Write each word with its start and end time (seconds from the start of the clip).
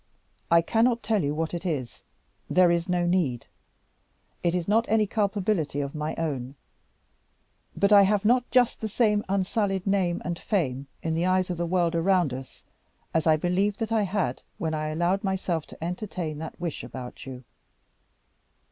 I 0.49 0.63
cannot 0.63 1.03
tell 1.03 1.21
you 1.23 1.35
what 1.35 1.53
it 1.53 1.63
is. 1.63 2.01
There 2.49 2.71
is 2.71 2.89
no 2.89 3.05
need. 3.05 3.45
It 4.41 4.55
is 4.55 4.67
not 4.67 4.87
any 4.89 5.05
culpability 5.05 5.79
of 5.79 5.93
my 5.93 6.15
own. 6.15 6.55
But 7.77 7.93
I 7.93 8.01
have 8.01 8.25
not 8.25 8.49
just 8.49 8.81
the 8.81 8.89
same 8.89 9.23
unsullied 9.29 9.85
name 9.85 10.19
and 10.25 10.39
fame 10.39 10.87
in 11.03 11.13
the 11.13 11.27
eyes 11.27 11.51
of 11.51 11.57
the 11.57 11.67
world 11.67 11.93
around 11.93 12.33
us, 12.33 12.63
as 13.13 13.27
I 13.27 13.35
believed 13.37 13.77
that 13.77 13.91
I 13.91 14.01
had 14.01 14.41
when 14.57 14.73
I 14.73 14.87
allowed 14.87 15.23
myself 15.23 15.67
to 15.67 15.83
entertain 15.83 16.39
that 16.39 16.59
wish 16.59 16.83
about 16.83 17.27
you. 17.27 17.43